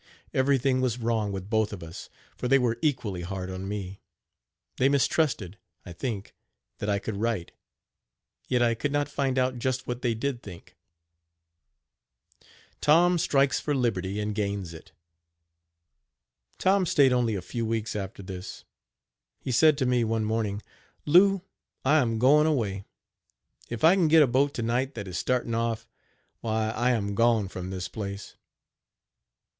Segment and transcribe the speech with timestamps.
[0.33, 4.01] Everything was wrong with both of us, for they were equally hard on me.
[4.77, 6.33] They mistrusted, I think,
[6.79, 7.51] that I could write;
[8.47, 10.75] yet I could not find out just what they did think.
[12.81, 14.91] TOM STRIKES FOR LIBERTY AND GAINS IT.
[16.57, 18.63] Tom stayed only a few weeks after this.
[19.39, 20.63] He said to me, one morning:
[21.05, 21.43] "Lou,
[21.85, 22.85] I am going away.
[23.69, 25.87] If I can get a boat to night that is starting off,
[26.39, 28.35] why, I am gone from this place.